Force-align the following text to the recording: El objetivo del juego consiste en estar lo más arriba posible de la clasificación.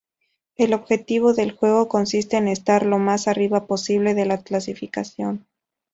El 0.55 0.73
objetivo 0.73 1.31
del 1.35 1.51
juego 1.51 1.87
consiste 1.87 2.35
en 2.35 2.47
estar 2.47 2.87
lo 2.87 2.97
más 2.97 3.27
arriba 3.27 3.67
posible 3.67 4.15
de 4.15 4.25
la 4.25 4.41
clasificación. 4.41 5.45